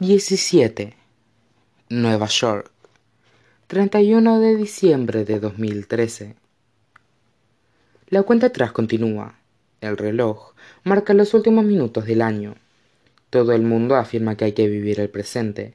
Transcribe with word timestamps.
17. 0.00 0.94
Nueva 1.90 2.26
York. 2.26 2.70
31 3.66 4.40
de 4.40 4.56
diciembre 4.56 5.26
de 5.26 5.38
2013. 5.38 6.36
La 8.08 8.22
cuenta 8.22 8.46
atrás 8.46 8.72
continúa. 8.72 9.38
El 9.82 9.98
reloj 9.98 10.54
marca 10.84 11.12
los 11.12 11.34
últimos 11.34 11.66
minutos 11.66 12.06
del 12.06 12.22
año. 12.22 12.54
Todo 13.28 13.52
el 13.52 13.60
mundo 13.60 13.94
afirma 13.94 14.38
que 14.38 14.46
hay 14.46 14.52
que 14.52 14.68
vivir 14.68 15.00
el 15.00 15.10
presente, 15.10 15.74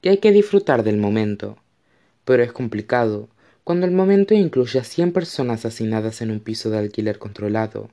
que 0.00 0.08
hay 0.08 0.18
que 0.20 0.32
disfrutar 0.32 0.82
del 0.82 0.96
momento. 0.96 1.58
Pero 2.24 2.42
es 2.42 2.52
complicado 2.52 3.28
cuando 3.62 3.84
el 3.84 3.92
momento 3.92 4.32
incluye 4.32 4.78
a 4.78 4.84
100 4.84 5.12
personas 5.12 5.66
asesinadas 5.66 6.22
en 6.22 6.30
un 6.30 6.40
piso 6.40 6.70
de 6.70 6.78
alquiler 6.78 7.18
controlado, 7.18 7.90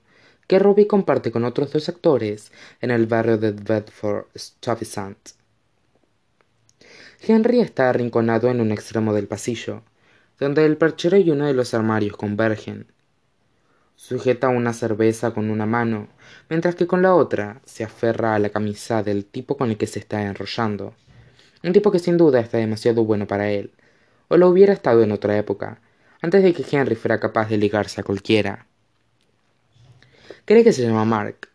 que 0.48 0.60
Robbie 0.60 0.88
comparte 0.88 1.30
con 1.30 1.44
otros 1.44 1.74
dos 1.74 1.90
actores 1.90 2.54
en 2.80 2.90
el 2.90 3.06
barrio 3.06 3.38
de 3.38 3.52
Bedford 3.52 4.28
Stuyvesant. 4.34 5.43
Henry 7.26 7.62
está 7.62 7.90
arrinconado 7.90 8.50
en 8.50 8.60
un 8.60 8.74
extremo 8.74 9.14
del 9.14 9.30
pasillo, 9.30 9.84
donde 10.42 10.66
el 10.66 10.76
perchero 10.76 11.16
y 11.16 11.32
uno 11.32 11.46
de 11.46 11.54
los 11.54 11.74
armarios 11.74 12.18
convergen. 12.18 12.88
Sujeta 13.96 14.50
una 14.50 14.74
cerveza 14.74 15.32
con 15.32 15.50
una 15.50 15.66
mano, 15.66 16.10
mientras 16.50 16.76
que 16.76 16.86
con 16.86 17.02
la 17.02 17.16
otra 17.16 17.62
se 17.64 17.86
aferra 17.86 18.36
a 18.36 18.40
la 18.40 18.50
camisa 18.50 19.04
del 19.04 19.24
tipo 19.24 19.56
con 19.56 19.70
el 19.70 19.78
que 19.78 19.88
se 19.88 20.00
está 20.00 20.22
enrollando. 20.22 20.96
Un 21.64 21.72
tipo 21.72 21.92
que 21.92 22.00
sin 22.00 22.18
duda 22.18 22.42
está 22.42 22.58
demasiado 22.58 23.06
bueno 23.06 23.26
para 23.26 23.50
él, 23.50 23.72
o 24.28 24.36
lo 24.36 24.50
hubiera 24.50 24.74
estado 24.74 25.02
en 25.02 25.14
otra 25.14 25.38
época, 25.38 25.80
antes 26.22 26.44
de 26.44 26.54
que 26.54 26.66
Henry 26.70 26.96
fuera 26.96 27.22
capaz 27.22 27.48
de 27.48 27.56
ligarse 27.56 28.02
a 28.02 28.04
cualquiera. 28.04 28.68
Cree 30.44 30.66
que 30.66 30.74
se 30.74 30.82
llama 30.82 31.06
Mark, 31.06 31.48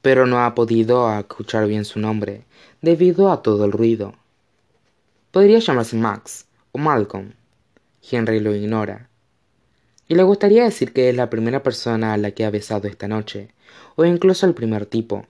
pero 0.00 0.26
no 0.26 0.42
ha 0.42 0.54
podido 0.54 1.12
escuchar 1.18 1.66
bien 1.66 1.84
su 1.84 2.00
nombre, 2.00 2.46
debido 2.80 3.30
a 3.30 3.42
todo 3.42 3.66
el 3.66 3.72
ruido. 3.72 4.14
Podría 5.32 5.60
llamarse 5.60 5.96
Max 5.96 6.44
o 6.72 6.78
Malcolm. 6.78 7.32
Henry 8.02 8.38
lo 8.38 8.54
ignora. 8.54 9.08
Y 10.06 10.14
le 10.14 10.24
gustaría 10.24 10.64
decir 10.64 10.92
que 10.92 11.08
es 11.08 11.16
la 11.16 11.30
primera 11.30 11.62
persona 11.62 12.12
a 12.12 12.18
la 12.18 12.32
que 12.32 12.44
ha 12.44 12.50
besado 12.50 12.86
esta 12.86 13.08
noche, 13.08 13.48
o 13.96 14.04
incluso 14.04 14.44
el 14.44 14.52
primer 14.52 14.84
tipo. 14.84 15.26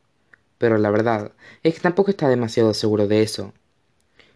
Pero 0.59 0.77
la 0.77 0.91
verdad 0.91 1.31
es 1.63 1.75
que 1.75 1.81
tampoco 1.81 2.11
está 2.11 2.29
demasiado 2.29 2.75
seguro 2.75 3.07
de 3.07 3.23
eso. 3.23 3.53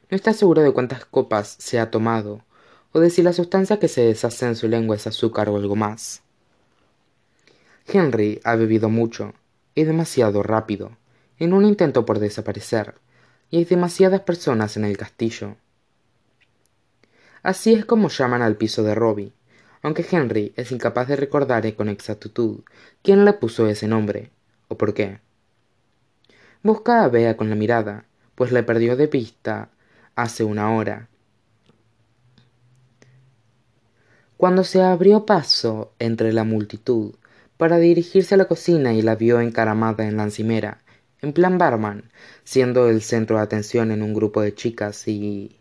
No 0.09 0.15
está 0.15 0.33
seguro 0.35 0.63
de 0.63 0.71
cuántas 0.71 1.05
copas 1.05 1.57
se 1.59 1.81
ha 1.81 1.91
tomado, 1.91 2.45
o 2.93 3.01
de 3.01 3.11
si 3.11 3.23
la 3.23 3.33
sustancia 3.33 3.81
que 3.81 3.89
se 3.89 4.03
deshace 4.03 4.47
en 4.47 4.55
su 4.55 4.69
lengua 4.69 4.95
es 4.95 5.09
azúcar 5.09 5.49
o 5.49 5.57
algo 5.57 5.75
más. 5.75 6.23
Henry 7.89 8.41
ha 8.45 8.55
bebido 8.55 8.89
mucho, 8.89 9.35
y 9.75 9.83
demasiado 9.83 10.45
rápido, 10.45 10.93
en 11.41 11.53
un 11.53 11.65
intento 11.65 12.07
por 12.07 12.21
desaparecer 12.21 12.95
y 13.51 13.59
hay 13.59 13.65
demasiadas 13.65 14.21
personas 14.21 14.77
en 14.77 14.85
el 14.85 14.97
castillo. 14.97 15.57
Así 17.43 17.75
es 17.75 17.85
como 17.85 18.09
llaman 18.09 18.43
al 18.43 18.57
piso 18.57 18.83
de 18.83 18.95
Robbie, 18.95 19.33
aunque 19.83 20.05
Henry 20.11 20.53
es 20.57 20.73
incapaz 20.73 21.09
de 21.09 21.17
recordar 21.17 21.73
con 21.75 21.89
exactitud 21.89 22.61
quién 23.03 23.25
le 23.25 23.33
puso 23.33 23.69
ese 23.69 23.87
nombre, 23.87 24.31
o 24.69 24.77
por 24.77 24.95
qué. 24.95 25.21
Busca 26.63 27.05
a 27.05 27.09
Bea 27.09 27.37
con 27.37 27.49
la 27.49 27.55
mirada, 27.55 28.07
pues 28.35 28.51
le 28.51 28.65
perdió 28.65 28.97
de 28.97 29.07
vista 29.07 29.71
hace 30.17 30.43
una 30.43 30.75
hora. 30.75 31.09
Cuando 34.37 34.65
se 34.65 34.83
abrió 34.83 35.25
paso 35.25 35.93
entre 35.99 36.33
la 36.33 36.45
multitud 36.45 37.15
para 37.57 37.79
dirigirse 37.79 38.35
a 38.35 38.39
la 38.39 38.47
cocina 38.47 38.93
y 38.93 39.03
la 39.03 39.15
vio 39.15 39.41
encaramada 39.41 40.07
en 40.07 40.17
la 40.17 40.25
encimera, 40.25 40.83
en 41.23 41.33
plan 41.33 41.59
barman, 41.59 42.11
siendo 42.45 42.89
el 42.89 43.03
centro 43.03 43.37
de 43.37 43.43
atención 43.43 43.91
en 43.91 44.03
un 44.03 44.15
grupo 44.15 44.43
de 44.43 44.55
chicas 44.55 45.07
y... 45.09 45.59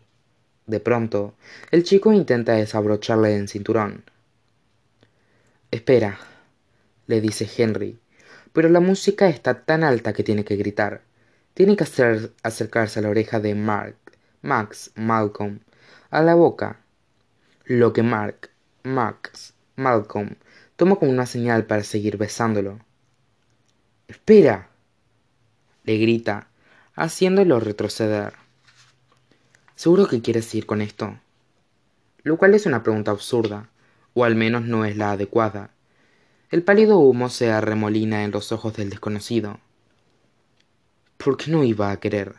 De 0.66 0.80
pronto, 0.80 1.34
el 1.70 1.84
chico 1.84 2.12
intenta 2.12 2.54
desabrocharle 2.54 3.36
el 3.36 3.48
cinturón. 3.48 4.04
Espera, 5.70 6.18
le 7.06 7.20
dice 7.20 7.48
Henry, 7.56 8.00
pero 8.52 8.68
la 8.68 8.80
música 8.80 9.28
está 9.28 9.64
tan 9.64 9.84
alta 9.84 10.12
que 10.12 10.24
tiene 10.24 10.44
que 10.44 10.56
gritar. 10.56 11.02
Tiene 11.54 11.76
que 11.76 11.84
acercarse 12.42 12.98
a 12.98 13.02
la 13.02 13.10
oreja 13.10 13.38
de 13.38 13.54
Mark, 13.54 13.96
Max, 14.42 14.90
Malcolm, 14.96 15.60
a 16.10 16.22
la 16.22 16.34
boca. 16.34 16.80
Lo 17.64 17.92
que 17.92 18.02
Mark, 18.02 18.50
Max, 18.82 19.54
Malcolm 19.76 20.36
toma 20.76 20.96
como 20.96 21.12
una 21.12 21.26
señal 21.26 21.66
para 21.66 21.82
seguir 21.82 22.16
besándolo. 22.16 22.80
Espera, 24.08 24.70
le 25.86 25.96
grita, 25.98 26.48
haciéndolo 26.94 27.60
retroceder. 27.60 28.34
¿Seguro 29.76 30.08
que 30.08 30.20
quieres 30.20 30.52
ir 30.54 30.66
con 30.66 30.82
esto? 30.82 31.18
Lo 32.24 32.36
cual 32.36 32.54
es 32.54 32.66
una 32.66 32.82
pregunta 32.82 33.12
absurda, 33.12 33.68
o 34.12 34.24
al 34.24 34.34
menos 34.34 34.64
no 34.64 34.84
es 34.84 34.96
la 34.96 35.12
adecuada. 35.12 35.70
El 36.50 36.62
pálido 36.62 36.98
humo 36.98 37.28
se 37.28 37.52
arremolina 37.52 38.24
en 38.24 38.32
los 38.32 38.50
ojos 38.50 38.74
del 38.74 38.90
desconocido. 38.90 39.60
¿Por 41.16 41.36
qué 41.36 41.50
no 41.50 41.64
iba 41.64 41.90
a 41.90 42.00
querer? 42.00 42.34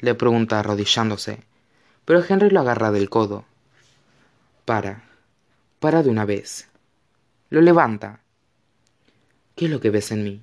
le 0.00 0.14
pregunta 0.14 0.60
arrodillándose, 0.60 1.42
pero 2.04 2.22
Henry 2.22 2.50
lo 2.50 2.60
agarra 2.60 2.92
del 2.92 3.08
codo. 3.08 3.46
Para, 4.66 5.04
para 5.80 6.02
de 6.02 6.10
una 6.10 6.26
vez. 6.26 6.68
Lo 7.48 7.62
levanta. 7.62 8.20
¿Qué 9.54 9.64
es 9.64 9.70
lo 9.70 9.80
que 9.80 9.88
ves 9.88 10.12
en 10.12 10.24
mí? 10.24 10.42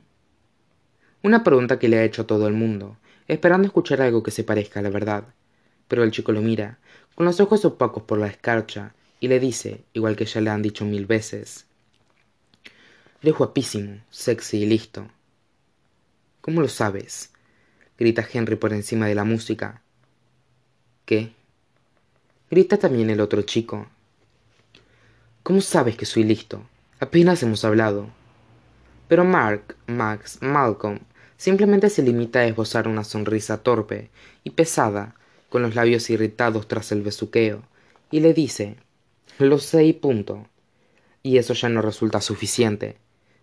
Una 1.24 1.42
pregunta 1.42 1.80
que 1.80 1.88
le 1.88 2.00
ha 2.00 2.04
hecho 2.04 2.26
todo 2.26 2.48
el 2.48 2.54
mundo, 2.54 2.98
esperando 3.30 3.66
escuchar 3.66 4.02
algo 4.02 4.22
que 4.24 4.32
se 4.32 4.44
parezca 4.44 4.82
a 4.82 4.84
la 4.84 4.90
verdad. 4.90 5.24
Pero 5.88 6.04
el 6.04 6.12
chico 6.12 6.34
lo 6.34 6.42
mira, 6.42 6.80
con 7.16 7.26
los 7.26 7.40
ojos 7.40 7.64
opacos 7.64 8.04
por 8.04 8.20
la 8.20 8.28
escarcha, 8.28 8.94
y 9.22 9.30
le 9.30 9.40
dice, 9.40 9.86
igual 9.94 10.18
que 10.18 10.26
ya 10.26 10.42
le 10.42 10.50
han 10.50 10.62
dicho 10.62 10.84
mil 10.84 11.06
veces, 11.06 11.66
Eres 13.22 13.38
guapísimo, 13.38 14.02
sexy 14.10 14.64
y 14.64 14.66
listo. 14.66 15.08
¿Cómo 16.42 16.60
lo 16.60 16.68
sabes? 16.68 17.32
grita 17.98 18.28
Henry 18.30 18.58
por 18.58 18.74
encima 18.74 19.08
de 19.08 19.16
la 19.16 19.24
música. 19.24 19.82
¿Qué? 21.06 21.32
grita 22.52 22.78
también 22.78 23.10
el 23.10 23.22
otro 23.22 23.44
chico. 23.44 23.88
¿Cómo 25.42 25.62
sabes 25.62 25.96
que 25.96 26.06
soy 26.06 26.26
listo? 26.26 26.68
Apenas 27.00 27.42
hemos 27.44 27.64
hablado. 27.64 28.10
Pero 29.08 29.24
Mark, 29.24 29.78
Max, 29.88 30.40
Malcolm 30.42 31.00
Simplemente 31.44 31.90
se 31.90 32.04
limita 32.04 32.40
a 32.40 32.46
esbozar 32.46 32.88
una 32.88 33.04
sonrisa 33.04 33.64
torpe 33.64 34.10
y 34.46 34.52
pesada, 34.52 35.16
con 35.50 35.62
los 35.62 35.76
labios 35.76 36.10
irritados 36.10 36.70
tras 36.70 36.94
el 36.94 37.02
besuqueo, 37.02 37.64
y 38.12 38.22
le 38.22 38.34
dice 38.34 38.78
Lo 39.40 39.60
sé 39.60 39.84
y 39.84 39.92
punto. 39.92 40.48
Y 41.22 41.40
eso 41.40 41.54
ya 41.54 41.68
no 41.68 41.82
resulta 41.82 42.22
suficiente. 42.22 42.96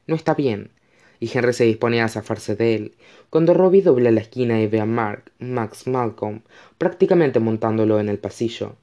No 0.06 0.14
está 0.14 0.32
bien. 0.32 0.70
Y 1.18 1.30
Henry 1.30 1.52
se 1.52 1.64
dispone 1.64 2.00
a 2.00 2.08
zafarse 2.08 2.56
de 2.56 2.74
él, 2.74 2.94
cuando 3.28 3.52
Robbie 3.52 3.82
dobla 3.82 4.10
la 4.10 4.22
esquina 4.22 4.62
y 4.62 4.66
ve 4.66 4.80
a 4.80 4.86
Mark, 4.86 5.30
Max 5.38 5.86
Malcolm, 5.86 6.40
prácticamente 6.78 7.38
montándolo 7.38 8.00
en 8.00 8.08
el 8.08 8.18
pasillo. 8.18 8.76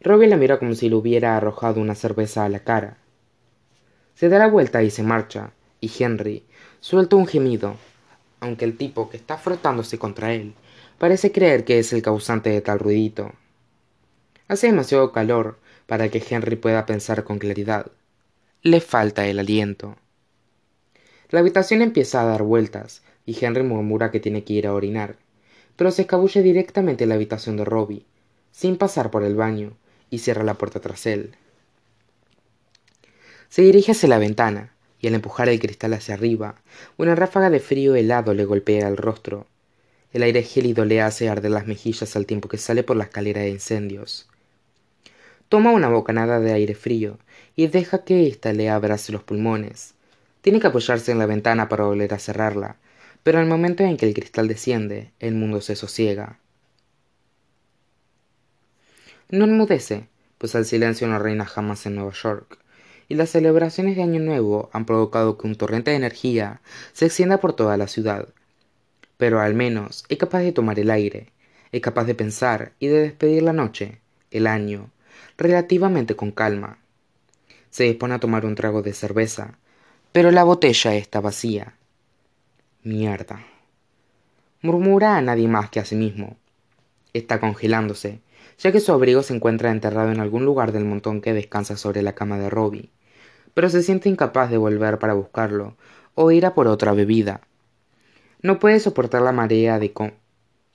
Robbie 0.00 0.28
la 0.28 0.38
mira 0.38 0.58
como 0.58 0.74
si 0.74 0.88
le 0.88 0.94
hubiera 0.94 1.36
arrojado 1.36 1.78
una 1.78 1.94
cerveza 1.94 2.46
a 2.46 2.48
la 2.48 2.60
cara. 2.60 2.96
Se 4.14 4.30
da 4.30 4.38
la 4.38 4.48
vuelta 4.48 4.82
y 4.82 4.88
se 4.88 5.02
marcha, 5.02 5.52
y 5.78 5.90
Henry 6.02 6.44
suelta 6.80 7.16
un 7.16 7.26
gemido, 7.26 7.76
aunque 8.40 8.64
el 8.64 8.76
tipo 8.76 9.08
que 9.08 9.16
está 9.16 9.38
frotándose 9.38 9.98
contra 9.98 10.32
él 10.32 10.54
parece 10.98 11.32
creer 11.32 11.64
que 11.64 11.78
es 11.78 11.92
el 11.92 12.02
causante 12.02 12.50
de 12.50 12.60
tal 12.60 12.78
ruidito. 12.78 13.32
Hace 14.48 14.68
demasiado 14.68 15.12
calor 15.12 15.58
para 15.86 16.08
que 16.08 16.22
Henry 16.28 16.56
pueda 16.56 16.86
pensar 16.86 17.24
con 17.24 17.38
claridad. 17.38 17.90
Le 18.62 18.80
falta 18.80 19.26
el 19.26 19.38
aliento. 19.38 19.96
La 21.30 21.40
habitación 21.40 21.82
empieza 21.82 22.22
a 22.22 22.26
dar 22.26 22.42
vueltas 22.42 23.02
y 23.24 23.36
Henry 23.44 23.62
murmura 23.62 24.10
que 24.10 24.20
tiene 24.20 24.44
que 24.44 24.54
ir 24.54 24.66
a 24.66 24.74
orinar, 24.74 25.16
pero 25.74 25.90
se 25.90 26.02
escabulle 26.02 26.42
directamente 26.42 27.04
en 27.04 27.10
la 27.10 27.16
habitación 27.16 27.56
de 27.56 27.64
Robbie, 27.64 28.06
sin 28.52 28.76
pasar 28.76 29.10
por 29.10 29.24
el 29.24 29.34
baño, 29.34 29.76
y 30.08 30.18
cierra 30.18 30.44
la 30.44 30.54
puerta 30.54 30.80
tras 30.80 31.04
él. 31.06 31.34
Se 33.48 33.62
dirige 33.62 33.92
hacia 33.92 34.08
la 34.08 34.18
ventana, 34.18 34.75
y 35.00 35.06
al 35.06 35.14
empujar 35.14 35.48
el 35.48 35.60
cristal 35.60 35.94
hacia 35.94 36.14
arriba, 36.14 36.56
una 36.96 37.14
ráfaga 37.14 37.50
de 37.50 37.60
frío 37.60 37.94
helado 37.94 38.34
le 38.34 38.44
golpea 38.44 38.88
el 38.88 38.96
rostro. 38.96 39.46
El 40.12 40.22
aire 40.22 40.42
gélido 40.42 40.84
le 40.84 41.02
hace 41.02 41.28
arder 41.28 41.50
las 41.50 41.66
mejillas 41.66 42.16
al 42.16 42.26
tiempo 42.26 42.48
que 42.48 42.58
sale 42.58 42.82
por 42.82 42.96
la 42.96 43.04
escalera 43.04 43.42
de 43.42 43.50
incendios. 43.50 44.28
Toma 45.48 45.72
una 45.72 45.88
bocanada 45.88 46.40
de 46.40 46.52
aire 46.52 46.74
frío 46.74 47.18
y 47.54 47.66
deja 47.68 48.04
que 48.04 48.26
ésta 48.26 48.52
le 48.52 48.70
abrace 48.70 49.12
los 49.12 49.22
pulmones. 49.22 49.94
Tiene 50.40 50.60
que 50.60 50.68
apoyarse 50.68 51.12
en 51.12 51.18
la 51.18 51.26
ventana 51.26 51.68
para 51.68 51.84
volver 51.84 52.14
a 52.14 52.18
cerrarla, 52.18 52.76
pero 53.22 53.38
al 53.38 53.46
momento 53.46 53.84
en 53.84 53.96
que 53.96 54.06
el 54.06 54.14
cristal 54.14 54.48
desciende, 54.48 55.10
el 55.20 55.34
mundo 55.34 55.60
se 55.60 55.76
sosiega. 55.76 56.38
No 59.28 59.44
enmudece, 59.44 60.06
pues 60.38 60.54
el 60.54 60.64
silencio 60.64 61.08
no 61.08 61.18
reina 61.18 61.44
jamás 61.44 61.84
en 61.86 61.96
Nueva 61.96 62.12
York 62.12 62.58
y 63.08 63.14
las 63.14 63.30
celebraciones 63.30 63.96
de 63.96 64.02
Año 64.02 64.20
Nuevo 64.20 64.70
han 64.72 64.84
provocado 64.84 65.38
que 65.38 65.46
un 65.46 65.54
torrente 65.54 65.90
de 65.90 65.96
energía 65.96 66.60
se 66.92 67.06
extienda 67.06 67.38
por 67.38 67.52
toda 67.52 67.76
la 67.76 67.86
ciudad. 67.86 68.28
Pero 69.16 69.40
al 69.40 69.54
menos 69.54 70.04
es 70.08 70.18
capaz 70.18 70.40
de 70.40 70.52
tomar 70.52 70.78
el 70.78 70.90
aire, 70.90 71.32
es 71.72 71.80
capaz 71.80 72.04
de 72.04 72.14
pensar 72.14 72.72
y 72.78 72.88
de 72.88 73.00
despedir 73.00 73.42
la 73.42 73.52
noche, 73.52 74.00
el 74.30 74.46
año, 74.46 74.90
relativamente 75.38 76.16
con 76.16 76.32
calma. 76.32 76.78
Se 77.70 77.84
dispone 77.84 78.14
a 78.14 78.20
tomar 78.20 78.44
un 78.44 78.54
trago 78.54 78.82
de 78.82 78.92
cerveza, 78.92 79.58
pero 80.12 80.30
la 80.30 80.44
botella 80.44 80.94
está 80.94 81.20
vacía. 81.20 81.74
Mierda. 82.82 83.44
Murmura 84.62 85.16
a 85.16 85.22
nadie 85.22 85.48
más 85.48 85.70
que 85.70 85.80
a 85.80 85.84
sí 85.84 85.94
mismo. 85.94 86.36
Está 87.12 87.40
congelándose, 87.40 88.20
ya 88.58 88.72
que 88.72 88.80
su 88.80 88.92
abrigo 88.92 89.22
se 89.22 89.34
encuentra 89.34 89.70
enterrado 89.70 90.12
en 90.12 90.20
algún 90.20 90.44
lugar 90.44 90.72
del 90.72 90.84
montón 90.84 91.20
que 91.20 91.34
descansa 91.34 91.76
sobre 91.76 92.02
la 92.02 92.14
cama 92.14 92.38
de 92.38 92.50
Robbie, 92.50 92.90
pero 93.56 93.70
se 93.70 93.82
siente 93.82 94.10
incapaz 94.10 94.50
de 94.50 94.58
volver 94.58 94.98
para 94.98 95.14
buscarlo 95.14 95.78
o 96.14 96.30
ir 96.30 96.44
a 96.44 96.52
por 96.52 96.68
otra 96.68 96.92
bebida. 96.92 97.40
No 98.42 98.58
puede 98.58 98.80
soportar 98.80 99.22
la 99.22 99.32
marea 99.32 99.78
de, 99.78 99.94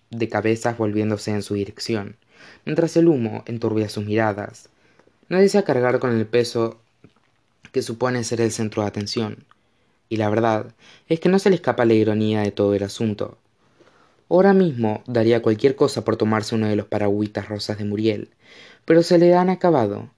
de 0.09 0.29
cabezas 0.29 0.79
volviéndose 0.79 1.29
en 1.29 1.43
su 1.43 1.53
dirección, 1.53 2.17
mientras 2.65 2.97
el 2.97 3.07
humo 3.07 3.43
enturbia 3.45 3.87
sus 3.87 4.03
miradas. 4.07 4.69
No 5.29 5.37
desea 5.37 5.61
cargar 5.61 5.99
con 5.99 6.17
el 6.17 6.25
peso 6.25 6.81
que 7.71 7.83
supone 7.83 8.23
ser 8.23 8.41
el 8.41 8.51
centro 8.51 8.81
de 8.81 8.87
atención. 8.87 9.45
Y 10.09 10.17
la 10.17 10.31
verdad 10.31 10.73
es 11.07 11.19
que 11.19 11.29
no 11.29 11.37
se 11.37 11.51
le 11.51 11.57
escapa 11.57 11.85
la 11.85 11.93
ironía 11.93 12.41
de 12.41 12.51
todo 12.51 12.73
el 12.73 12.81
asunto. 12.81 13.37
Ahora 14.27 14.53
mismo 14.53 15.03
daría 15.05 15.43
cualquier 15.43 15.75
cosa 15.75 16.03
por 16.03 16.17
tomarse 16.17 16.55
uno 16.55 16.65
de 16.65 16.77
los 16.77 16.87
paragüitas 16.87 17.47
rosas 17.47 17.77
de 17.77 17.85
Muriel, 17.85 18.31
pero 18.85 19.03
se 19.03 19.19
le 19.19 19.35
han 19.35 19.51
acabado, 19.51 20.09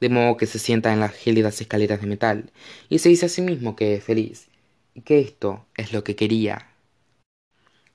de 0.00 0.08
modo 0.08 0.36
que 0.36 0.46
se 0.46 0.58
sienta 0.58 0.92
en 0.92 1.00
las 1.00 1.12
gélidas 1.12 1.60
escaleras 1.60 2.00
de 2.00 2.06
metal 2.06 2.50
y 2.88 2.98
se 2.98 3.10
dice 3.10 3.26
a 3.26 3.28
sí 3.28 3.42
mismo 3.42 3.76
que 3.76 3.94
es 3.94 4.04
feliz, 4.04 4.48
y 4.94 5.02
que 5.02 5.20
esto 5.20 5.66
es 5.76 5.92
lo 5.92 6.02
que 6.04 6.16
quería. 6.16 6.68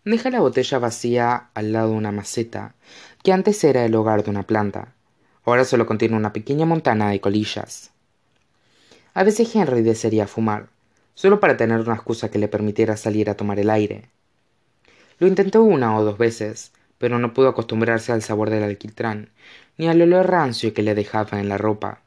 Deja 0.05 0.29
la 0.29 0.39
botella 0.39 0.77
vacía 0.77 1.49
al 1.55 1.71
lado 1.73 1.89
de 1.89 1.95
una 1.95 2.11
maceta, 2.11 2.75
que 3.23 3.33
antes 3.33 3.63
era 3.63 3.83
el 3.85 3.95
hogar 3.95 4.23
de 4.23 4.29
una 4.29 4.43
planta. 4.43 4.93
Ahora 5.43 5.65
solo 5.65 5.87
contiene 5.87 6.15
una 6.15 6.31
pequeña 6.31 6.65
montana 6.65 7.09
de 7.09 7.19
colillas. 7.19 7.91
A 9.15 9.23
veces 9.23 9.55
Henry 9.55 9.81
desearía 9.81 10.27
fumar, 10.27 10.69
solo 11.15 11.39
para 11.39 11.57
tener 11.57 11.79
una 11.79 11.95
excusa 11.95 12.29
que 12.29 12.37
le 12.37 12.47
permitiera 12.47 12.97
salir 12.97 13.29
a 13.31 13.35
tomar 13.35 13.59
el 13.59 13.71
aire. 13.71 14.09
Lo 15.17 15.27
intentó 15.27 15.63
una 15.63 15.97
o 15.97 16.03
dos 16.03 16.19
veces, 16.19 16.71
pero 16.97 17.19
no 17.19 17.33
pudo 17.33 17.49
acostumbrarse 17.49 18.11
al 18.11 18.21
sabor 18.21 18.49
del 18.49 18.63
alquitrán, 18.63 19.29
ni 19.77 19.87
al 19.87 20.01
olor 20.01 20.29
rancio 20.29 20.73
que 20.73 20.83
le 20.83 20.95
dejaba 20.95 21.39
en 21.39 21.49
la 21.49 21.57
ropa. 21.57 22.01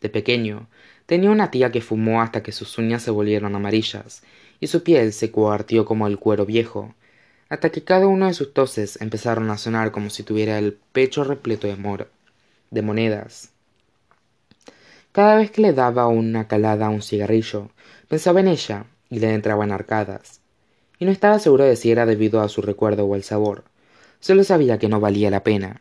De 0.00 0.08
pequeño, 0.08 0.68
tenía 1.06 1.30
una 1.30 1.50
tía 1.50 1.70
que 1.70 1.80
fumó 1.80 2.22
hasta 2.22 2.42
que 2.42 2.52
sus 2.52 2.78
uñas 2.78 3.02
se 3.02 3.10
volvieron 3.10 3.54
amarillas, 3.54 4.22
y 4.60 4.66
su 4.68 4.82
piel 4.82 5.12
se 5.12 5.30
cuartió 5.30 5.84
como 5.84 6.06
el 6.06 6.18
cuero 6.18 6.46
viejo, 6.46 6.94
hasta 7.48 7.70
que 7.70 7.84
cada 7.84 8.06
uno 8.06 8.26
de 8.26 8.34
sus 8.34 8.52
toses 8.52 9.00
empezaron 9.00 9.50
a 9.50 9.58
sonar 9.58 9.92
como 9.92 10.10
si 10.10 10.22
tuviera 10.22 10.58
el 10.58 10.78
pecho 10.92 11.24
repleto 11.24 11.66
de, 11.66 12.06
de 12.70 12.82
monedas. 12.82 13.50
Cada 15.12 15.36
vez 15.36 15.50
que 15.50 15.62
le 15.62 15.72
daba 15.72 16.08
una 16.08 16.48
calada 16.48 16.86
a 16.86 16.90
un 16.90 17.02
cigarrillo, 17.02 17.70
pensaba 18.08 18.40
en 18.40 18.48
ella 18.48 18.86
y 19.08 19.20
le 19.20 19.32
entraban 19.32 19.72
arcadas. 19.72 20.40
Y 20.98 21.04
no 21.04 21.10
estaba 21.10 21.38
seguro 21.38 21.64
de 21.64 21.76
si 21.76 21.90
era 21.90 22.06
debido 22.06 22.40
a 22.40 22.48
su 22.48 22.62
recuerdo 22.62 23.04
o 23.06 23.14
al 23.14 23.22
sabor. 23.22 23.64
Solo 24.20 24.44
sabía 24.44 24.78
que 24.78 24.88
no 24.88 25.00
valía 25.00 25.30
la 25.30 25.44
pena. 25.44 25.80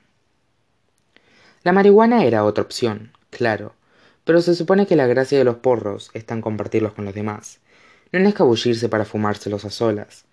La 1.64 1.72
marihuana 1.72 2.26
era 2.26 2.44
otra 2.44 2.64
opción, 2.64 3.12
claro, 3.32 3.74
pero 4.24 4.42
se 4.42 4.56
supone 4.56 4.86
que 4.86 4.96
la 4.96 5.08
gracia 5.08 5.38
de 5.38 5.44
los 5.44 5.58
porros 5.58 6.12
está 6.14 6.34
en 6.34 6.42
compartirlos 6.42 6.94
con 6.94 7.06
los 7.06 7.16
demás, 7.16 7.60
no 8.12 8.20
en 8.20 8.28
escabullirse 8.28 8.90
para 8.90 9.06
fumárselos 9.06 9.66
a 9.66 9.70
solas. 9.70 10.26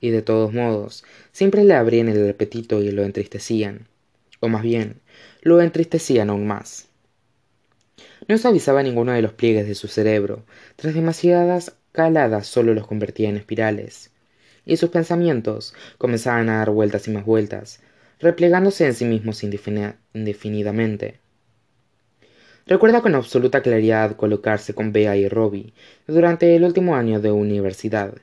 Y 0.00 0.10
de 0.10 0.22
todos 0.22 0.52
modos, 0.52 1.04
siempre 1.32 1.64
le 1.64 1.74
abrían 1.74 2.08
el 2.08 2.28
apetito 2.28 2.80
y 2.80 2.90
lo 2.90 3.02
entristecían, 3.02 3.86
o 4.40 4.48
más 4.48 4.62
bien, 4.62 5.00
lo 5.42 5.60
entristecían 5.60 6.30
aún 6.30 6.46
más. 6.46 6.88
No 8.28 8.38
suavizaba 8.38 8.82
ninguno 8.82 9.12
de 9.12 9.22
los 9.22 9.32
pliegues 9.32 9.66
de 9.66 9.74
su 9.74 9.88
cerebro, 9.88 10.44
tras 10.76 10.94
demasiadas 10.94 11.74
caladas 11.92 12.46
solo 12.46 12.74
los 12.74 12.86
convertía 12.86 13.28
en 13.28 13.36
espirales. 13.36 14.09
Y 14.70 14.76
sus 14.76 14.90
pensamientos 14.90 15.74
comenzaban 15.98 16.48
a 16.48 16.58
dar 16.58 16.70
vueltas 16.70 17.08
y 17.08 17.10
más 17.10 17.24
vueltas, 17.24 17.80
replegándose 18.20 18.86
en 18.86 18.94
sí 18.94 19.04
mismos 19.04 19.42
indefinidamente. 19.42 21.18
Recuerda 22.68 23.02
con 23.02 23.16
absoluta 23.16 23.62
claridad 23.62 24.14
colocarse 24.14 24.72
con 24.72 24.92
Bea 24.92 25.16
y 25.16 25.28
Robbie 25.28 25.72
durante 26.06 26.54
el 26.54 26.62
último 26.62 26.94
año 26.94 27.18
de 27.18 27.32
universidad. 27.32 28.14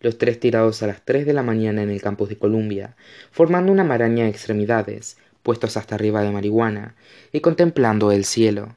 Los 0.00 0.18
tres 0.18 0.40
tirados 0.40 0.82
a 0.82 0.88
las 0.88 1.04
tres 1.04 1.24
de 1.24 1.34
la 1.34 1.44
mañana 1.44 1.84
en 1.84 1.90
el 1.90 2.02
campus 2.02 2.30
de 2.30 2.36
Columbia, 2.36 2.96
formando 3.30 3.70
una 3.70 3.84
maraña 3.84 4.24
de 4.24 4.30
extremidades, 4.30 5.18
puestos 5.44 5.76
hasta 5.76 5.94
arriba 5.94 6.20
de 6.24 6.32
marihuana, 6.32 6.96
y 7.30 7.38
contemplando 7.38 8.10
el 8.10 8.24
cielo 8.24 8.74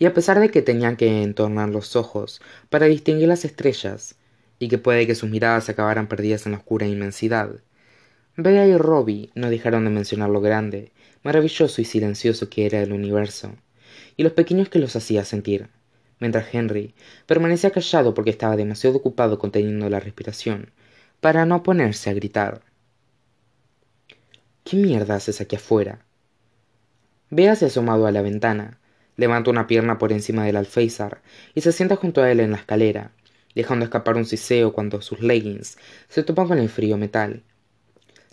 y 0.00 0.06
a 0.06 0.14
pesar 0.14 0.40
de 0.40 0.50
que 0.50 0.62
tenían 0.62 0.96
que 0.96 1.22
entornar 1.22 1.68
los 1.68 1.94
ojos 1.94 2.40
para 2.70 2.86
distinguir 2.86 3.28
las 3.28 3.44
estrellas, 3.44 4.16
y 4.60 4.68
que 4.68 4.78
puede 4.78 5.08
que 5.08 5.16
sus 5.16 5.28
miradas 5.28 5.68
acabaran 5.68 6.06
perdidas 6.06 6.46
en 6.46 6.52
la 6.52 6.58
oscura 6.58 6.86
inmensidad, 6.86 7.50
Bea 8.36 8.66
y 8.66 8.76
Robbie 8.76 9.30
no 9.34 9.50
dejaron 9.50 9.84
de 9.84 9.90
mencionar 9.90 10.30
lo 10.30 10.40
grande, 10.40 10.92
maravilloso 11.24 11.80
y 11.80 11.84
silencioso 11.84 12.48
que 12.48 12.66
era 12.66 12.80
el 12.80 12.92
universo, 12.92 13.56
y 14.16 14.22
los 14.22 14.32
pequeños 14.32 14.68
que 14.68 14.78
los 14.78 14.94
hacía 14.94 15.24
sentir, 15.24 15.68
mientras 16.20 16.54
Henry 16.54 16.94
permanecía 17.26 17.70
callado 17.70 18.14
porque 18.14 18.30
estaba 18.30 18.56
demasiado 18.56 18.98
ocupado 18.98 19.38
conteniendo 19.38 19.88
la 19.88 19.98
respiración 19.98 20.70
para 21.20 21.46
no 21.46 21.62
ponerse 21.62 22.10
a 22.10 22.14
gritar. 22.14 22.62
¿Qué 24.64 24.76
mierda 24.76 25.16
haces 25.16 25.40
aquí 25.40 25.56
afuera? 25.56 26.04
Bea 27.30 27.56
se 27.56 27.66
asomado 27.66 28.06
a 28.06 28.12
la 28.12 28.22
ventana, 28.22 28.78
levanta 29.16 29.50
una 29.50 29.66
pierna 29.66 29.98
por 29.98 30.12
encima 30.12 30.44
del 30.44 30.56
alféizar 30.56 31.22
y 31.54 31.62
se 31.62 31.72
sienta 31.72 31.96
junto 31.96 32.22
a 32.22 32.30
él 32.30 32.40
en 32.40 32.50
la 32.50 32.58
escalera, 32.58 33.12
dejando 33.54 33.84
escapar 33.84 34.16
un 34.16 34.24
siseo 34.24 34.72
cuando 34.72 35.00
sus 35.02 35.20
leggings 35.20 35.78
se 36.08 36.22
topan 36.22 36.48
con 36.48 36.58
el 36.58 36.68
frío 36.68 36.96
metal. 36.96 37.42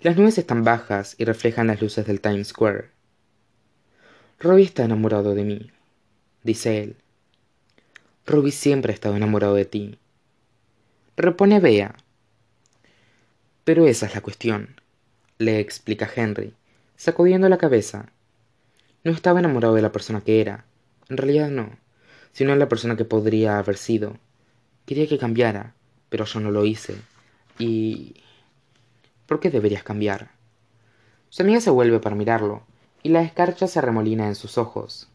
Las 0.01 0.17
nubes 0.17 0.37
están 0.37 0.63
bajas 0.63 1.15
y 1.17 1.25
reflejan 1.25 1.67
las 1.67 1.81
luces 1.81 2.05
del 2.05 2.21
Times 2.21 2.49
Square. 2.49 2.91
Robbie 4.39 4.63
está 4.63 4.83
enamorado 4.83 5.33
de 5.33 5.43
mí, 5.43 5.71
dice 6.43 6.83
él. 6.83 6.95
Robbie 8.27 8.51
siempre 8.51 8.91
ha 8.91 8.93
estado 8.93 9.15
enamorado 9.15 9.55
de 9.55 9.65
ti. 9.65 9.97
Repone 11.15 11.59
Bea. 11.59 11.95
Pero 13.63 13.87
esa 13.87 14.05
es 14.05 14.13
la 14.13 14.21
cuestión, 14.21 14.79
le 15.39 15.59
explica 15.59 16.09
Henry, 16.15 16.53
sacudiendo 16.95 17.49
la 17.49 17.57
cabeza. 17.57 18.11
No 19.03 19.11
estaba 19.11 19.39
enamorado 19.39 19.73
de 19.73 19.81
la 19.81 19.91
persona 19.91 20.21
que 20.21 20.41
era, 20.41 20.65
en 21.09 21.17
realidad 21.17 21.49
no, 21.49 21.77
sino 22.33 22.53
en 22.53 22.59
la 22.59 22.69
persona 22.69 22.95
que 22.95 23.05
podría 23.05 23.57
haber 23.57 23.77
sido. 23.77 24.19
Quería 24.87 25.07
que 25.07 25.19
cambiara, 25.19 25.75
pero 26.09 26.25
yo 26.25 26.39
no 26.39 26.49
lo 26.49 26.65
hice. 26.65 26.95
Y... 27.59 28.15
¿Por 29.27 29.39
qué 29.39 29.51
deberías 29.51 29.83
cambiar? 29.83 30.31
Su 31.29 31.43
amiga 31.43 31.61
se 31.61 31.69
vuelve 31.69 31.99
para 31.99 32.15
mirarlo, 32.15 32.63
y 33.03 33.09
la 33.09 33.21
escarcha 33.21 33.67
se 33.67 33.81
remolina 33.81 34.27
en 34.27 34.33
sus 34.33 34.57
ojos. 34.57 35.09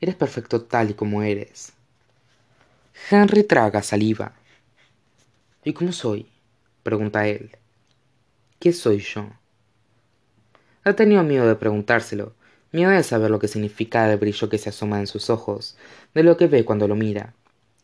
Eres 0.00 0.14
perfecto 0.14 0.62
tal 0.62 0.90
y 0.90 0.94
como 0.94 1.22
eres. 1.22 1.74
Henry 3.10 3.42
traga 3.42 3.82
saliva. 3.82 4.32
¿Y 5.64 5.74
cómo 5.74 5.92
soy? 5.92 6.26
pregunta 6.82 7.26
él. 7.26 7.50
¿Qué 8.58 8.72
soy 8.72 9.00
yo? 9.00 9.28
Ha 10.84 10.94
tenido 10.94 11.22
miedo 11.22 11.46
de 11.46 11.56
preguntárselo, 11.56 12.34
Miedo 12.72 12.92
de 12.92 13.02
saber 13.02 13.32
lo 13.32 13.40
que 13.40 13.48
significa 13.48 14.08
el 14.08 14.16
brillo 14.16 14.48
que 14.48 14.58
se 14.58 14.68
asoma 14.68 15.00
en 15.00 15.08
sus 15.08 15.28
ojos, 15.28 15.76
de 16.14 16.22
lo 16.22 16.36
que 16.36 16.46
ve 16.46 16.64
cuando 16.64 16.86
lo 16.86 16.94
mira. 16.94 17.34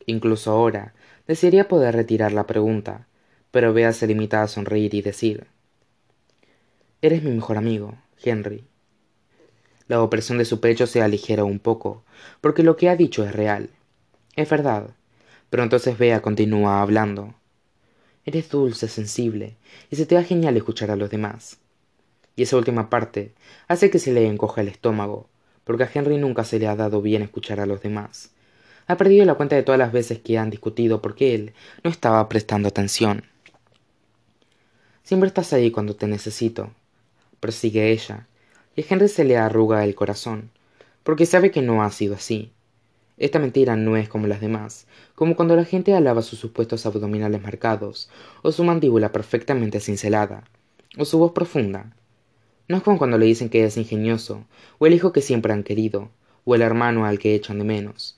Incluso 0.06 0.52
ahora, 0.52 0.94
desearía 1.26 1.68
poder 1.68 1.94
retirar 1.94 2.32
la 2.32 2.46
pregunta, 2.46 3.06
pero 3.50 3.72
Bea 3.72 3.92
se 3.92 4.06
limita 4.06 4.42
a 4.42 4.48
sonreír 4.48 4.94
y 4.94 5.02
decir 5.02 5.46
Eres 7.02 7.22
mi 7.22 7.32
mejor 7.32 7.58
amigo, 7.58 7.96
Henry. 8.22 8.64
La 9.88 10.02
opresión 10.02 10.38
de 10.38 10.44
su 10.44 10.60
pecho 10.60 10.86
se 10.86 11.02
aligera 11.02 11.44
un 11.44 11.58
poco, 11.58 12.04
porque 12.40 12.62
lo 12.62 12.76
que 12.76 12.88
ha 12.88 12.96
dicho 12.96 13.24
es 13.24 13.34
real. 13.34 13.70
Es 14.34 14.48
verdad. 14.48 14.90
Pero 15.50 15.62
entonces 15.62 15.98
Bea 15.98 16.22
continúa 16.22 16.82
hablando. 16.82 17.34
Eres 18.24 18.48
dulce, 18.48 18.88
sensible, 18.88 19.56
y 19.90 19.96
se 19.96 20.06
te 20.06 20.16
da 20.16 20.24
genial 20.24 20.56
escuchar 20.56 20.90
a 20.90 20.96
los 20.96 21.10
demás 21.10 21.58
y 22.36 22.42
esa 22.42 22.58
última 22.58 22.90
parte 22.90 23.32
hace 23.66 23.90
que 23.90 23.98
se 23.98 24.12
le 24.12 24.26
encoja 24.26 24.60
el 24.60 24.68
estómago, 24.68 25.28
porque 25.64 25.84
a 25.84 25.90
Henry 25.92 26.18
nunca 26.18 26.44
se 26.44 26.58
le 26.58 26.68
ha 26.68 26.76
dado 26.76 27.00
bien 27.02 27.22
escuchar 27.22 27.58
a 27.58 27.66
los 27.66 27.80
demás. 27.80 28.30
Ha 28.88 28.96
perdido 28.96 29.24
la 29.24 29.34
cuenta 29.34 29.56
de 29.56 29.62
todas 29.62 29.78
las 29.78 29.92
veces 29.92 30.20
que 30.20 30.38
han 30.38 30.50
discutido 30.50 31.02
porque 31.02 31.34
él 31.34 31.54
no 31.82 31.90
estaba 31.90 32.28
prestando 32.28 32.68
atención. 32.68 33.24
Siempre 35.02 35.26
estás 35.28 35.52
ahí 35.52 35.70
cuando 35.70 35.96
te 35.96 36.06
necesito, 36.06 36.70
prosigue 37.40 37.90
ella, 37.90 38.26
y 38.74 38.82
a 38.82 38.84
Henry 38.88 39.08
se 39.08 39.24
le 39.24 39.36
arruga 39.36 39.84
el 39.84 39.94
corazón, 39.94 40.50
porque 41.02 41.26
sabe 41.26 41.50
que 41.50 41.62
no 41.62 41.82
ha 41.82 41.90
sido 41.90 42.14
así. 42.14 42.52
esta 43.16 43.38
mentira 43.38 43.76
no 43.76 43.96
es 43.96 44.08
como 44.08 44.26
las 44.26 44.40
demás 44.40 44.86
como 45.14 45.36
cuando 45.36 45.56
la 45.56 45.64
gente 45.64 45.94
alaba 45.94 46.22
sus 46.22 46.38
supuestos 46.38 46.84
abdominales 46.84 47.40
marcados 47.40 48.10
o 48.42 48.52
su 48.52 48.64
mandíbula 48.64 49.12
perfectamente 49.12 49.80
cincelada 49.80 50.44
o 50.98 51.04
su 51.04 51.18
voz 51.18 51.32
profunda 51.32 51.94
no 52.68 52.76
es 52.76 52.82
como 52.82 52.98
cuando 52.98 53.16
le 53.18 53.26
dicen 53.26 53.48
que 53.48 53.64
es 53.64 53.76
ingenioso 53.76 54.44
o 54.78 54.86
el 54.86 54.94
hijo 54.94 55.12
que 55.12 55.22
siempre 55.22 55.52
han 55.52 55.62
querido 55.62 56.10
o 56.44 56.54
el 56.54 56.62
hermano 56.62 57.06
al 57.06 57.18
que 57.18 57.34
echan 57.34 57.58
de 57.58 57.64
menos 57.64 58.15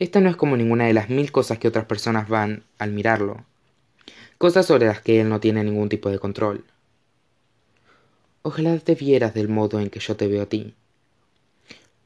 esta 0.00 0.18
no 0.20 0.30
es 0.30 0.36
como 0.36 0.56
ninguna 0.56 0.86
de 0.86 0.94
las 0.94 1.10
mil 1.10 1.30
cosas 1.30 1.58
que 1.58 1.68
otras 1.68 1.84
personas 1.84 2.26
van 2.26 2.64
al 2.78 2.90
mirarlo. 2.90 3.44
Cosas 4.38 4.64
sobre 4.64 4.86
las 4.86 5.02
que 5.02 5.20
él 5.20 5.28
no 5.28 5.40
tiene 5.40 5.62
ningún 5.62 5.90
tipo 5.90 6.08
de 6.08 6.18
control. 6.18 6.64
Ojalá 8.40 8.78
te 8.78 8.94
vieras 8.94 9.34
del 9.34 9.50
modo 9.50 9.78
en 9.78 9.90
que 9.90 10.00
yo 10.00 10.16
te 10.16 10.26
veo 10.26 10.42
a 10.42 10.46
ti. 10.46 10.74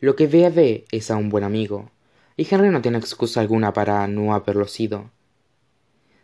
Lo 0.01 0.17
que 0.17 0.27
ve 0.27 0.45
a 0.45 0.51
ve 0.51 0.87
es 0.91 1.13
a 1.13 1.17
un 1.17 1.29
buen 1.29 1.45
amigo. 1.45 1.89
Y 2.37 2.53
henry 2.53 2.71
no 2.71 2.83
tiene 2.83 2.99
excusa 2.99 3.41
alguna 3.41 3.73
para 3.73 4.09
no 4.09 4.35
haberlo 4.35 4.67
sido. 4.67 5.09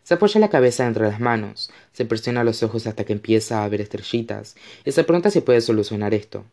Se 0.02 0.14
apoya 0.14 0.40
la 0.40 0.50
cabeza 0.50 0.88
entre 0.88 1.04
las 1.04 1.20
manos 1.20 1.70
se 1.92 2.04
presiona 2.04 2.42
los 2.42 2.64
ojos 2.64 2.88
hasta 2.88 3.04
que 3.04 3.12
empieza 3.12 3.62
a 3.62 3.68
ver 3.68 3.80
estrellitas 3.80 4.56
y 4.84 4.90
se 4.90 5.04
pregunta 5.04 5.30
si 5.30 5.40
puede 5.40 5.60
solucionar 5.60 6.14
esto. 6.14 6.44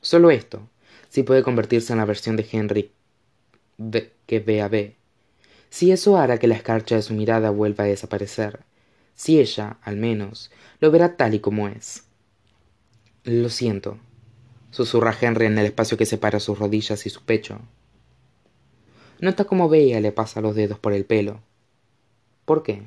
Solo 0.00 0.30
esto 0.30 0.66
si 1.10 1.24
puede 1.24 1.42
convertirse 1.42 1.92
en 1.92 1.98
la 1.98 2.06
versión 2.06 2.36
de 2.36 2.46
henry 2.50 2.90
que 4.26 4.40
ve 4.40 4.62
a 4.62 4.68
ve 4.68 4.96
si 5.72 5.90
eso 5.90 6.18
hará 6.18 6.38
que 6.38 6.48
la 6.48 6.54
escarcha 6.54 6.96
de 6.96 7.02
su 7.02 7.14
mirada 7.14 7.48
vuelva 7.48 7.84
a 7.84 7.86
desaparecer 7.86 8.60
si 9.14 9.40
ella 9.40 9.78
al 9.82 9.96
menos 9.96 10.50
lo 10.80 10.90
verá 10.90 11.16
tal 11.16 11.34
y 11.34 11.40
como 11.40 11.68
es. 11.68 12.04
Lo 13.24 13.48
siento 13.48 13.98
susurra 14.70 15.16
henry 15.18 15.46
en 15.46 15.56
el 15.58 15.66
espacio 15.66 15.96
que 15.96 16.06
separa 16.06 16.40
sus 16.40 16.58
rodillas 16.58 17.06
y 17.06 17.10
su 17.10 17.22
pecho. 17.22 17.60
Nota 19.20 19.44
cómo 19.44 19.68
bella 19.68 20.00
le 20.00 20.12
pasa 20.12 20.40
los 20.40 20.54
dedos 20.54 20.78
por 20.78 20.92
el 20.92 21.04
pelo. 21.04 21.40
Por 22.44 22.62
qué 22.62 22.82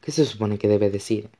qué 0.00 0.12
se 0.12 0.24
supone 0.24 0.58
que 0.58 0.68
debe 0.68 0.90
decir 0.90 1.30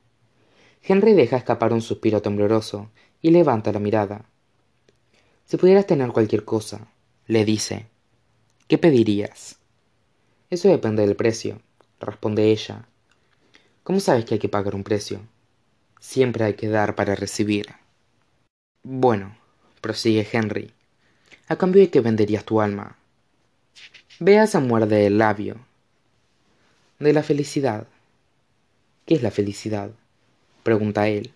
henry 0.83 1.13
deja 1.13 1.37
escapar 1.37 1.73
un 1.73 1.81
suspiro 1.81 2.21
tembloroso 2.21 2.89
y 3.21 3.31
levanta 3.31 3.71
la 3.71 3.79
mirada. 3.79 4.25
Si 5.45 5.57
pudieras 5.57 5.85
tener 5.85 6.11
cualquier 6.11 6.43
cosa 6.43 6.87
le 7.27 7.45
dice 7.45 7.85
qué 8.71 8.77
pedirías 8.77 9.57
eso 10.49 10.69
depende 10.69 11.05
del 11.05 11.17
precio 11.17 11.61
responde 11.99 12.51
ella. 12.51 12.87
Cómo 13.83 13.99
sabes 13.99 14.23
que 14.23 14.35
hay 14.35 14.39
que 14.39 14.47
pagar 14.47 14.75
un 14.75 14.85
precio 14.85 15.19
siempre 15.99 16.45
hay 16.45 16.53
que 16.53 16.69
dar 16.69 16.95
para 16.95 17.15
recibir. 17.15 17.65
Bueno 18.81 19.35
prosigue 19.81 20.25
henry. 20.31 20.73
A 21.49 21.57
cambio 21.57 21.81
de 21.81 21.89
que 21.89 21.99
venderías 21.99 22.45
tu 22.45 22.61
alma 22.61 22.95
Bea 24.21 24.47
se 24.47 24.59
muerde 24.59 25.05
el 25.05 25.17
labio. 25.17 25.57
De 26.99 27.11
la 27.11 27.23
felicidad. 27.23 27.87
Qué 29.05 29.15
es 29.15 29.21
la 29.21 29.31
felicidad 29.31 29.91
pregunta 30.63 31.09
él. 31.09 31.33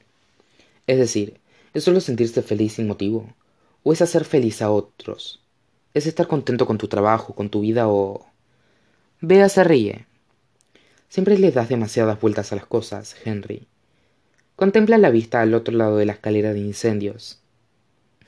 Es 0.88 0.98
decir 1.00 1.38
es 1.74 1.84
solo 1.84 2.00
sentirse 2.00 2.42
feliz 2.42 2.75
sin 2.75 2.88
motivo 2.88 3.36
o 3.84 3.92
es 3.92 4.01
hacer 4.01 4.24
feliz 4.24 4.62
a 4.62 4.72
otros 4.72 5.45
es 5.96 6.06
estar 6.06 6.28
contento 6.28 6.68
con 6.68 6.78
tu 6.78 6.88
trabajo 6.88 7.34
con 7.34 7.50
tu 7.50 7.62
vida 7.62 7.88
o 7.88 8.28
Bea 9.22 9.50
se 9.50 9.64
ríe. 9.64 10.06
Siempre 11.10 11.40
le 11.40 11.52
das 11.52 11.70
demasiadas 11.70 12.20
vueltas 12.22 12.52
a 12.52 12.56
las 12.56 12.68
cosas 12.68 13.16
henry. 13.25 13.68
Contempla 14.56 15.00
la 15.00 15.10
vista 15.10 15.42
al 15.42 15.56
otro 15.56 15.74
lado 15.75 15.98
de 15.98 16.06
la 16.06 16.14
escalera 16.14 16.54
de 16.54 16.60
incendios. 16.60 17.40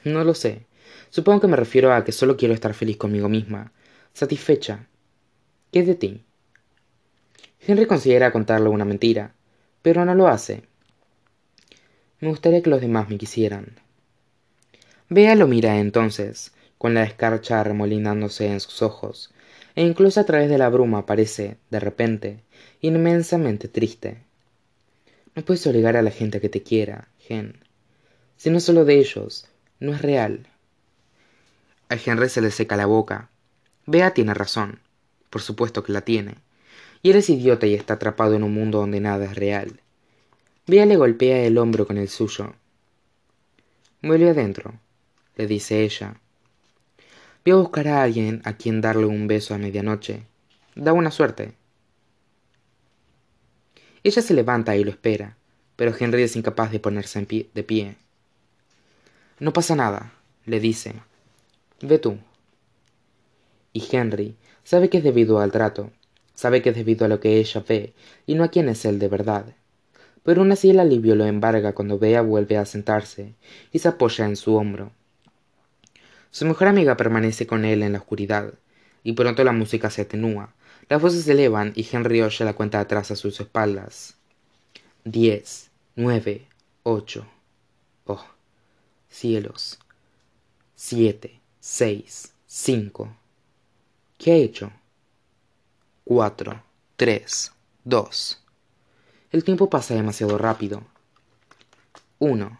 No 0.04 0.24
lo 0.24 0.34
sé. 0.34 0.66
Supongo 1.12 1.42
que 1.42 1.48
me 1.48 1.58
refiero 1.58 1.94
a 1.94 2.04
que 2.04 2.12
solo 2.12 2.38
quiero 2.38 2.56
estar 2.56 2.74
feliz 2.74 2.98
conmigo 2.98 3.30
misma 3.30 3.74
satisfecha. 4.14 4.88
Qué 5.72 5.84
de 5.84 5.94
ti 5.94 6.24
henry 7.68 7.86
considera 7.86 8.32
contarle 8.32 8.70
una 8.70 8.86
mentira 8.86 9.34
pero 9.82 10.04
no 10.06 10.16
lo 10.16 10.28
hace. 10.28 10.64
Me 12.20 12.30
gustaría 12.30 12.62
que 12.62 12.70
los 12.70 12.82
demás 12.82 13.10
me 13.10 13.18
quisieran. 13.18 13.80
Bea 15.08 15.36
lo 15.36 15.48
mira 15.48 15.78
entonces 15.78 16.52
con 16.78 16.94
la 16.94 17.04
escarcha 17.04 17.60
arremolinándose 17.60 18.48
en 18.48 18.60
sus 18.60 18.82
ojos 18.82 19.34
e 19.76 19.84
incluso 19.84 20.20
a 20.20 20.26
través 20.26 20.50
de 20.50 20.58
la 20.58 20.70
bruma 20.70 21.06
parece 21.06 21.58
de 21.70 21.80
repente 21.80 22.44
inmensamente 22.82 23.68
triste. 23.68 24.18
No 25.36 25.44
puedes 25.44 25.66
obligar 25.68 25.98
a 25.98 26.02
la 26.02 26.12
gente 26.12 26.38
a 26.38 26.42
que 26.42 26.50
te 26.50 26.64
quiera 26.64 27.10
Gen. 27.20 27.60
Si 28.38 28.50
no 28.50 28.60
solo 28.60 28.86
de 28.86 29.00
ellos 29.00 29.48
no 29.80 29.94
es 29.94 30.02
real. 30.02 30.48
A 31.90 31.96
henry 31.96 32.30
se 32.30 32.42
le 32.42 32.52
seca 32.52 32.76
la 32.76 32.86
boca. 32.86 33.30
Bea 33.86 34.14
tiene 34.14 34.34
razón. 34.34 34.80
Por 35.30 35.42
supuesto 35.42 35.84
que 35.84 35.94
la 35.94 36.02
tiene. 36.02 36.36
Y 37.02 37.12
eres 37.12 37.30
idiota 37.30 37.68
y 37.68 37.76
está 37.76 37.96
atrapado 37.96 38.36
en 38.36 38.44
un 38.44 38.54
mundo 38.54 38.80
donde 38.80 39.00
nada 39.00 39.26
es 39.26 39.36
real. 39.36 39.80
Bea 40.66 40.86
le 40.86 40.98
golpea 40.98 41.46
el 41.46 41.58
hombro 41.58 41.88
con 41.88 41.98
el 41.98 42.10
suyo. 42.10 42.56
Vuelve 44.02 44.30
adentro 44.30 44.80
le 45.38 45.46
dice 45.46 45.84
ella 45.84 46.20
voy 47.52 47.60
a 47.60 47.64
buscar 47.64 47.88
a 47.88 48.04
alguien 48.04 48.42
a 48.44 48.58
quien 48.58 48.82
darle 48.82 49.06
un 49.06 49.28
beso 49.28 49.54
a 49.54 49.58
medianoche. 49.58 50.24
Da 50.76 50.92
buena 50.92 51.12
suerte. 51.12 51.54
Ella 54.04 54.22
se 54.22 54.34
levanta 54.34 54.76
y 54.76 54.84
lo 54.84 54.92
espera 54.92 55.38
pero 55.78 55.96
henry 55.98 56.24
es 56.24 56.36
incapaz 56.36 56.72
de 56.72 56.82
ponerse 56.82 57.26
de 57.54 57.64
pie. 57.64 57.96
No 59.40 59.54
pasa 59.54 59.76
nada 59.76 60.12
le 60.46 60.60
dice. 60.60 60.96
Ve 61.82 62.00
tú. 62.00 62.18
Y 63.72 63.88
henry 63.90 64.36
sabe 64.64 64.90
que 64.90 64.98
es 64.98 65.04
debido 65.04 65.40
al 65.40 65.52
trato 65.52 65.92
sabe 66.34 66.62
que 66.62 66.70
es 66.70 66.76
debido 66.76 67.06
a 67.06 67.08
lo 67.08 67.20
que 67.20 67.38
ella 67.38 67.64
ve 67.68 67.94
y 68.26 68.36
no 68.36 68.44
a 68.44 68.50
quién 68.50 68.70
es 68.70 68.86
él 68.86 69.00
de 69.00 69.08
verdad. 69.08 69.46
Pero 70.24 70.42
aun 70.42 70.52
así 70.52 70.70
el 70.70 70.80
alivio 70.80 71.16
lo 71.16 71.26
embarga 71.26 71.74
cuando 71.74 71.98
bea 71.98 72.22
vuelve 72.22 72.58
a 72.58 72.66
sentarse 72.66 73.36
y 73.72 73.80
se 73.80 73.88
apoya 73.88 74.26
en 74.26 74.36
su 74.36 74.56
hombro 74.56 74.92
su 76.32 76.46
mejor 76.46 76.68
amiga 76.68 76.98
permanece 76.98 77.48
con 77.48 77.66
él 77.66 77.84
en 77.84 77.94
la 77.94 78.00
oscuridad 78.00 78.54
y 79.04 79.14
pronto 79.14 79.44
la 79.44 79.52
música 79.52 79.90
se 79.90 80.02
atenúa. 80.02 80.54
Las 80.90 81.02
voces 81.02 81.26
se 81.26 81.32
elevan 81.32 81.74
y 81.76 81.88
henry 81.92 82.22
oye 82.22 82.46
la 82.46 82.54
cuenta 82.54 82.80
atrás 82.80 83.12
a 83.12 83.16
sus 83.16 83.40
espaldas. 83.40 84.16
Diez 85.04 85.72
nueve 85.96 86.48
ocho. 86.84 87.26
Oh 88.06 88.26
cielos. 89.10 89.80
Siete 90.76 91.40
seis 91.60 92.34
cinco. 92.46 93.16
Qué 94.18 94.32
ha 94.32 94.36
hecho 94.36 94.72
cuatro 96.04 96.64
tres 96.96 97.52
dos. 97.84 98.44
El 99.32 99.44
tiempo 99.44 99.70
pasa 99.70 99.94
demasiado 99.94 100.38
rápido. 100.38 100.84
Uno 102.20 102.60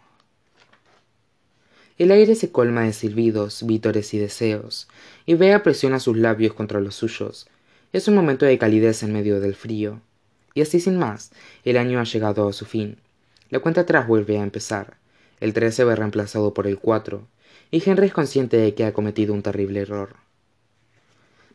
el 1.98 2.12
aire 2.12 2.36
se 2.36 2.52
colma 2.52 2.82
de 2.82 2.92
silbidos 2.92 3.66
vítores 3.66 4.14
y 4.14 4.18
deseos 4.18 4.86
y 5.26 5.34
bea 5.34 5.64
presiona 5.64 5.98
sus 5.98 6.16
labios 6.16 6.54
contra 6.54 6.80
los 6.80 6.94
suyos. 6.94 7.48
Es 7.92 8.06
un 8.06 8.14
momento 8.14 8.46
de 8.46 8.56
calidez 8.56 9.02
en 9.02 9.12
medio 9.12 9.40
del 9.40 9.56
frío. 9.56 10.00
Y 10.54 10.62
así 10.62 10.78
sin 10.78 10.96
más 10.96 11.32
el 11.64 11.76
año 11.76 11.98
ha 11.98 12.04
llegado 12.04 12.48
a 12.48 12.52
su 12.52 12.66
fin. 12.66 12.98
La 13.50 13.58
cuenta 13.58 13.80
atrás 13.80 14.06
vuelve 14.06 14.38
a 14.38 14.44
empezar. 14.44 14.96
El 15.40 15.52
tres 15.52 15.74
se 15.74 15.82
ve 15.82 15.96
reemplazado 15.96 16.54
por 16.54 16.68
el 16.68 16.78
cuatro 16.78 17.26
y 17.72 17.82
henry 17.84 18.06
es 18.06 18.12
consciente 18.12 18.58
de 18.58 18.74
que 18.74 18.84
ha 18.84 18.92
cometido 18.92 19.34
un 19.34 19.42
terrible 19.42 19.80
error. 19.80 20.14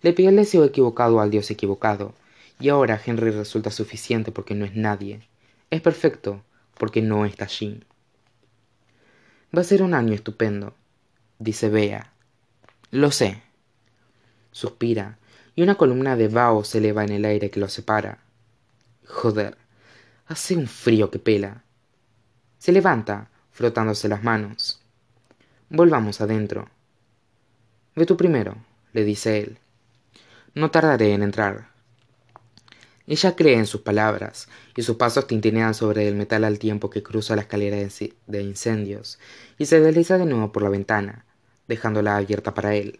Le 0.01 0.11
pidió 0.11 0.29
el 0.29 0.35
deseo 0.35 0.65
equivocado 0.65 1.21
al 1.21 1.31
dios 1.31 1.49
equivocado 1.51 2.13
y 2.59 2.67
ahora 2.67 3.01
henry 3.03 3.31
resulta 3.31 3.71
suficiente 3.71 4.33
porque 4.33 4.55
no 4.55 4.65
es 4.65 4.75
nadie. 4.75 5.21
Es 5.69 5.79
perfecto 5.79 6.43
porque 6.77 7.01
no 7.01 7.25
está 7.25 7.45
allí 7.45 7.81
va 9.55 9.61
a 9.61 9.65
ser 9.65 9.83
un 9.83 9.93
año 9.93 10.13
estupendo 10.13 10.75
dice 11.43 11.69
bea. 11.69 12.11
Lo 12.91 13.11
sé. 13.11 13.41
Suspira 14.51 15.17
y 15.55 15.63
una 15.63 15.75
columna 15.75 16.15
de 16.15 16.27
vaho 16.27 16.63
se 16.63 16.79
eleva 16.79 17.03
en 17.03 17.11
el 17.11 17.25
aire 17.25 17.49
que 17.49 17.59
los 17.59 17.73
separa. 17.73 18.19
Joder 19.05 19.57
hace 20.27 20.55
un 20.55 20.67
frío 20.67 21.11
que 21.11 21.19
pela. 21.19 21.63
Se 22.59 22.71
levanta 22.71 23.29
frotándose 23.51 24.07
las 24.07 24.23
manos. 24.23 24.81
Volvamos 25.69 26.21
adentro. 26.21 26.69
Ve 27.95 28.05
tú 28.05 28.15
primero 28.15 28.55
le 28.93 29.03
dice 29.03 29.39
él. 29.39 29.57
No 30.55 30.71
tardaré 30.71 31.13
en 31.13 31.23
entrar 31.23 31.72
ella 33.05 33.35
cree 33.35 33.55
en 33.55 33.65
sus 33.65 33.81
palabras 33.81 34.47
y 34.75 34.83
sus 34.83 34.95
pasos 34.95 35.27
tintinean 35.27 35.73
sobre 35.73 36.07
el 36.07 36.15
metal 36.15 36.43
al 36.45 36.59
tiempo 36.59 36.89
que 36.89 37.03
cruza 37.03 37.35
la 37.35 37.41
escalera 37.41 37.77
de 37.77 38.41
incendios 38.41 39.19
y 39.57 39.65
se 39.65 39.81
desliza 39.81 40.17
de 40.17 40.25
nuevo 40.25 40.51
por 40.51 40.63
la 40.63 40.69
ventana 40.69 41.25
dejándola 41.67 42.17
abierta 42.17 42.53
para 42.53 42.75
él. 42.75 42.99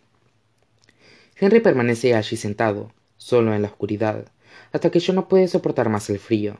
Henry 1.36 1.60
permanece 1.60 2.16
allí 2.16 2.38
sentado 2.38 2.92
solo 3.18 3.54
en 3.54 3.62
la 3.62 3.70
oscuridad 3.70 4.26
hasta 4.72 4.90
que 4.90 5.00
yo 5.00 5.14
no 5.14 5.28
puede 5.28 5.48
soportar 5.48 5.90
más 5.90 6.10
el 6.10 6.20
frío 6.20 6.58